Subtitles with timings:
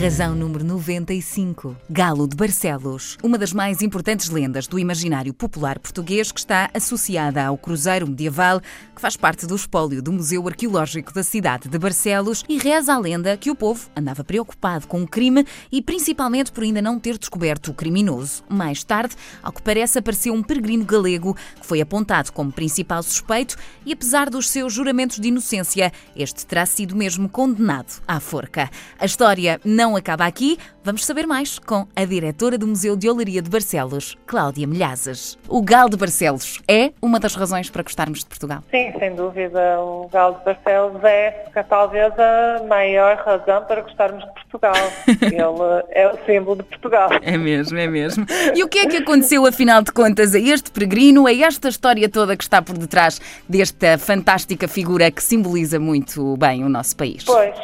[0.00, 1.76] Razão número 95.
[1.88, 3.16] Galo de Barcelos.
[3.22, 8.60] Uma das mais importantes lendas do imaginário popular português que está associada ao cruzeiro medieval
[8.94, 12.98] que faz parte do espólio do Museu Arqueológico da cidade de Barcelos e reza a
[12.98, 17.16] lenda que o povo andava preocupado com o crime e principalmente por ainda não ter
[17.16, 18.42] descoberto o criminoso.
[18.48, 23.56] Mais tarde, ao que parece, apareceu um peregrino galego que foi apontado como principal suspeito
[23.86, 28.68] e apesar dos seus juramentos de inocência, este terá sido mesmo condenado à forca.
[28.98, 30.56] A história não acaba aqui.
[30.84, 35.38] Vamos saber mais com a diretora do Museu de Olaria de Barcelos, Cláudia Milhazes.
[35.48, 38.62] O Galo de Barcelos é uma das razões para gostarmos de Portugal?
[38.70, 39.80] Sim, sem dúvida.
[39.80, 44.74] O Galo de Barcelos é talvez a maior razão para gostarmos de Portugal.
[45.08, 47.10] Ele é o símbolo de Portugal.
[47.22, 48.26] É mesmo, é mesmo.
[48.54, 52.08] E o que é que aconteceu, afinal de contas, a este peregrino, a esta história
[52.08, 57.24] toda que está por detrás desta fantástica figura que simboliza muito bem o nosso país?
[57.24, 57.54] Pois,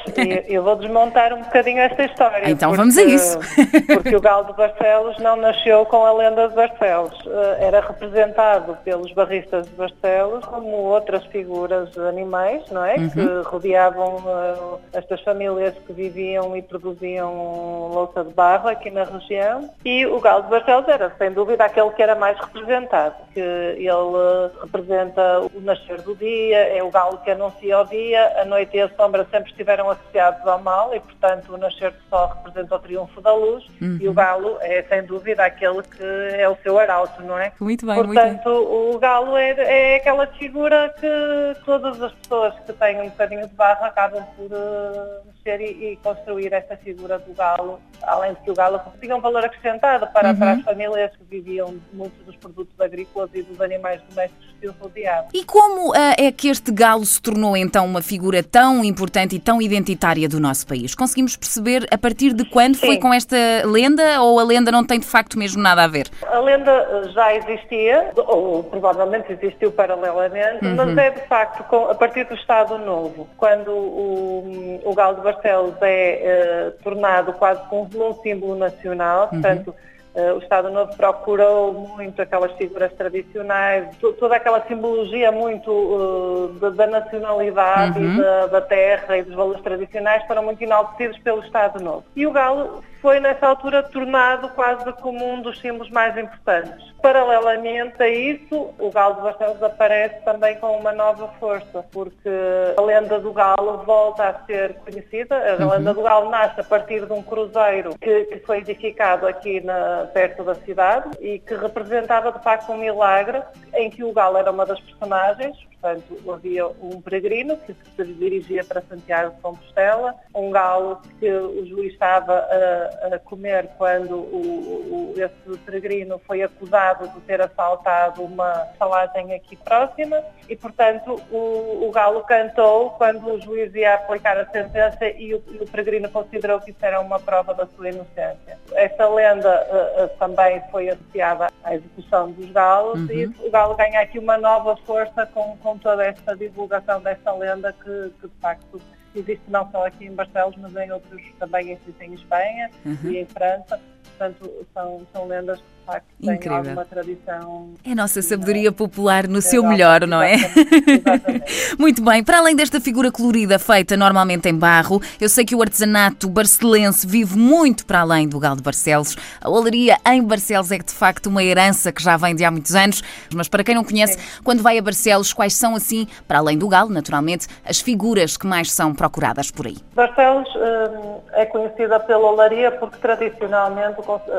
[0.48, 2.50] eu vou desmontar um bocadinho esta história.
[2.50, 3.38] Então porque, vamos a isso.
[3.94, 7.18] porque o Galo de Barcelos não nasceu com a lenda de Barcelos.
[7.26, 12.96] Eh, era representado pelos barristas de Barcelos como outras figuras animais, não é?
[12.96, 13.10] Uhum.
[13.10, 19.70] Que rodeavam uh, estas famílias que viviam e produziam louça de barro aqui na região.
[19.84, 23.14] E o Galo de Barcelos era, sem dúvida, aquele que era mais representado.
[23.32, 28.44] Que ele representa o nascer do dia, é o galo que anuncia o dia, a
[28.44, 32.74] noite e a sombra sempre estiveram associados ao mal e, portanto, o nascer sol representa
[32.74, 33.98] o triunfo da luz uhum.
[34.00, 37.52] e o galo é sem dúvida aquele que é o seu arauto, não é?
[37.60, 38.94] Muito bem, Portanto, muito bem.
[38.94, 43.54] o galo é, é aquela figura que todas as pessoas que têm um bocadinho de
[43.54, 48.50] barro acabam por uh, mexer e, e, construir essa figura do galo, além de que
[48.50, 50.36] o galo tinha um valor acrescentado para, uhum.
[50.36, 54.74] para as famílias que viviam muitos dos produtos agrícolas e dos animais domésticos que o
[54.78, 55.28] rodeavam.
[55.32, 59.38] E como uh, é que este galo se tornou então uma figura tão importante e
[59.38, 60.94] tão identitária do nosso país?
[60.94, 62.86] Conseguimos perceber a partir de quando Sim.
[62.86, 66.08] foi com esta lenda ou a lenda não tem de facto mesmo nada a ver?
[66.26, 70.76] A lenda já existia, ou provavelmente existiu paralelamente, uhum.
[70.76, 75.22] mas é de facto com, a partir do Estado Novo, quando o, o Galo de
[75.42, 79.28] Barcelos é uh, tornado quase como um símbolo nacional, uhum.
[79.40, 86.48] portanto Uh, o Estado Novo procurou muito aquelas figuras tradicionais, toda aquela simbologia muito uh,
[86.60, 88.14] da, da, nacionalidade uhum.
[88.14, 92.04] e da, da, terra e dos valores tradicionais foram muito enaltecidos pelo Estado Novo.
[92.16, 96.90] E o Galo foi nessa altura tornado quase como um dos símbolos mais importantes.
[97.00, 102.28] Paralelamente a isso, o Galo de Barcelos aparece também com uma nova força, porque
[102.76, 105.36] a lenda do Galo volta a ser conhecida.
[105.36, 105.70] A uhum.
[105.70, 109.99] lenda do Galo nasce a partir de um cruzeiro que, que foi edificado aqui na,
[110.06, 113.42] perto da cidade e que representava de facto um milagre
[113.74, 118.62] em que o Galo era uma das personagens, Portanto, havia um peregrino que se dirigia
[118.62, 125.14] para Santiago de Compostela, um galo que o juiz estava a, a comer quando o,
[125.14, 131.86] o, esse peregrino foi acusado de ter assaltado uma salagem aqui próxima e, portanto, o,
[131.88, 136.10] o galo cantou quando o juiz ia aplicar a sentença e o, e o peregrino
[136.10, 138.58] considerou que isso era uma prova da sua inocência.
[138.72, 143.10] Essa lenda uh, uh, também foi associada à execução dos galos uhum.
[143.10, 147.32] e o galo ganha aqui uma nova força com, com com toda esta divulgação desta
[147.32, 148.80] lenda que, que de facto
[149.14, 153.10] existe não só aqui em Barcelos, mas em outros também existem em Espanha uhum.
[153.10, 153.80] e em França.
[154.04, 156.56] Portanto, são, são lendas que de facto têm Incrível.
[156.58, 157.70] alguma tradição.
[157.82, 160.34] É a nossa sabedoria popular no seu melhor, não é?
[160.34, 161.44] Exatamente.
[161.80, 162.22] Muito bem.
[162.22, 167.06] Para além desta figura colorida feita normalmente em barro, eu sei que o artesanato barcelense
[167.06, 169.16] vive muito para além do Galo de Barcelos.
[169.40, 172.74] A olaria em Barcelos é de facto uma herança que já vem de há muitos
[172.74, 173.02] anos.
[173.34, 174.42] Mas para quem não conhece, Sim.
[174.44, 178.46] quando vai a Barcelos, quais são assim, para além do Galo, naturalmente, as figuras que
[178.46, 179.78] mais são procuradas por aí?
[179.94, 183.89] Barcelos hum, é conhecida pela olaria porque tradicionalmente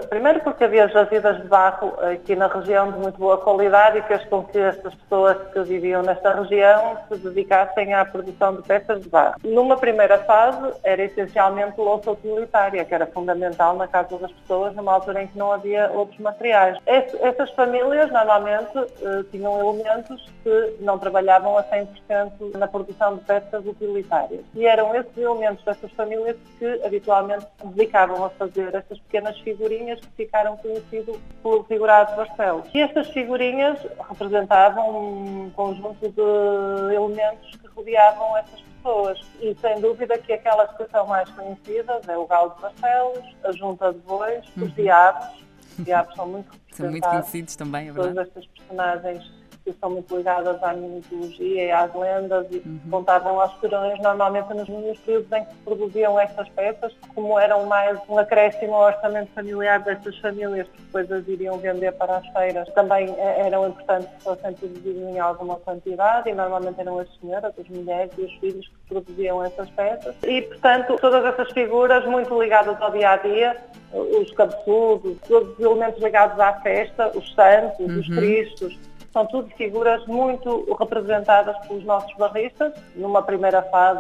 [0.09, 4.23] primeiro porque havia jazidas de barro aqui na região de muito boa qualidade e fez
[4.25, 9.09] com que estas pessoas que viviam nesta região se dedicassem à produção de peças de
[9.09, 9.35] barro.
[9.43, 14.93] Numa primeira fase era essencialmente louça utilitária, que era fundamental na casa das pessoas numa
[14.93, 16.77] altura em que não havia outros materiais.
[16.85, 23.65] Essas famílias normalmente eh, tinham elementos que não trabalhavam a 100% na produção de peças
[23.65, 24.41] utilitárias.
[24.55, 30.25] E eram esses elementos dessas famílias que habitualmente dedicavam a fazer estas pequenas figurinhas que
[30.25, 32.67] ficaram conhecidas pelo figurado Barcelos.
[32.73, 33.79] E estas figurinhas
[34.09, 39.19] representavam um conjunto de elementos que rodeavam essas pessoas.
[39.41, 43.51] E sem dúvida que aquelas que são mais conhecidas é o galo de Barcelos, a
[43.51, 44.65] junta de bois, uhum.
[44.65, 45.41] os diabos.
[45.77, 48.13] Os diabos são muito São muito conhecidos também, é verdade.
[48.13, 52.79] Todas estas personagens que são muito ligadas à mitologia e às lendas e uhum.
[52.89, 57.65] contavam aos perões normalmente nos, nos períodos em que se produziam estas peças, como eram
[57.65, 62.27] mais um acréscimo ao orçamento familiar destas famílias que depois as iriam vender para as
[62.29, 67.07] feiras, também eh, eram importantes que fossem produzidas em alguma quantidade e normalmente eram as
[67.19, 70.15] senhoras, as mulheres e os filhos que produziam essas peças.
[70.23, 73.57] E, portanto, todas essas figuras muito ligadas ao dia a dia,
[73.93, 77.99] os cabeçudos, todos os elementos ligados à festa, os santos, uhum.
[77.99, 78.79] os cristos,
[79.13, 83.99] são tudo figuras muito representadas pelos nossos barristas, numa primeira fase,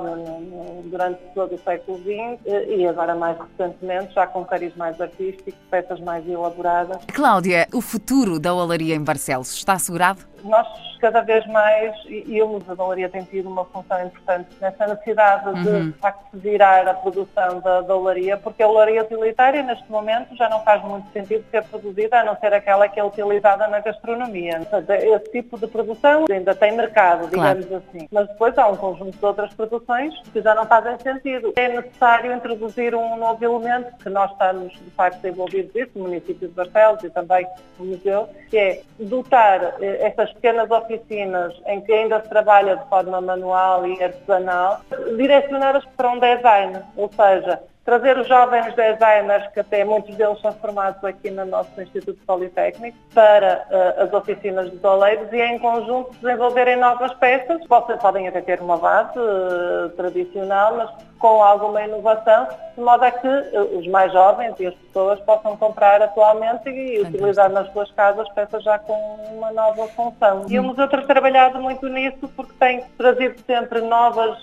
[0.85, 5.99] durante todo o século XX, e agora mais recentemente, já com cariz mais artístico, peças
[5.99, 6.97] mais elaboradas.
[7.13, 10.30] Cláudia, o futuro da olaria em Barcelos está assegurado?
[10.43, 10.67] Nós
[11.01, 15.49] cada vez mais, e o Museu da Olaria tem tido uma função importante nessa necessidade
[15.49, 15.63] uhum.
[15.63, 20.35] de, de facto, virar a produção da, da olaria, porque a olaria utilitária, neste momento,
[20.35, 23.79] já não faz muito sentido ser produzida, a não ser aquela que é utilizada na
[23.79, 24.61] gastronomia.
[24.87, 27.83] Esse tipo de produção ainda tem mercado, digamos claro.
[27.89, 28.07] assim.
[28.11, 31.53] Mas depois há um conjunto de outras produções que já não fazem sentido.
[31.55, 36.47] É necessário introduzir um novo elemento, que nós estamos, de facto, envolvidos nisso, no município
[36.47, 37.47] de Barcelos e também
[37.79, 42.89] no museu, que é dotar eh, essas pequenas oficinas em que ainda se trabalha de
[42.89, 44.81] forma manual e artesanal,
[45.17, 50.53] direcionadas para um design, ou seja, trazer os jovens designers, que até muitos deles são
[50.53, 56.11] formados aqui no nosso Instituto Politécnico, para uh, as oficinas dos oleiros e em conjunto
[56.21, 57.65] desenvolverem novas peças.
[57.67, 63.11] Podem, podem até ter uma base uh, tradicional, mas com alguma inovação, de modo a
[63.11, 67.17] que uh, os mais jovens e as pessoas possam comprar atualmente e Fantástico.
[67.17, 68.93] utilizar nas suas casas peças já com
[69.31, 70.41] uma nova função.
[70.41, 70.45] Hum.
[70.49, 74.37] E o museu tem trabalhado muito nisso porque tem trazido sempre novas,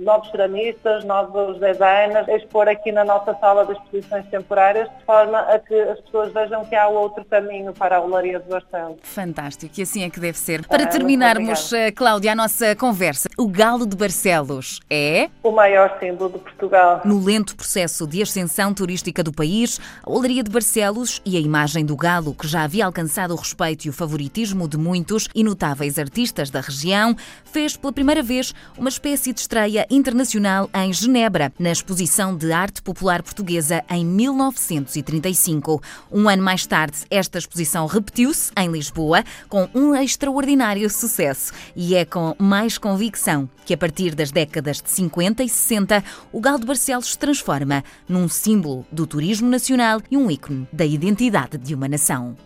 [0.00, 5.58] novos ceramistas, novos designers, expor aqui na nossa sala de exposições temporárias, de forma a
[5.58, 8.98] que as pessoas vejam que há outro caminho para a Olaria de Barcelos.
[9.02, 10.66] Fantástico, e assim é que deve ser.
[10.66, 15.28] Para terminarmos, eh, Cláudia, a nossa conversa, o Galo de Barcelos é...
[15.42, 17.00] O maior símbolo de Portugal.
[17.04, 21.84] No lento processo de ascensão turística do país, a Olaria de Barcelos e a imagem
[21.84, 25.98] do galo, que já havia alcançado o respeito e o favoritismo de muitos e notáveis
[25.98, 27.14] artistas da região,
[27.44, 32.61] fez pela primeira vez uma espécie de estreia internacional em Genebra, na exposição de arte
[32.70, 35.82] popular portuguesa em 1935.
[36.12, 42.04] Um ano mais tarde, esta exposição repetiu-se em Lisboa com um extraordinário sucesso e é
[42.04, 46.66] com mais convicção que a partir das décadas de 50 e 60 o Galo de
[46.66, 51.88] Barcelos se transforma num símbolo do turismo nacional e um ícone da identidade de uma
[51.88, 52.36] nação.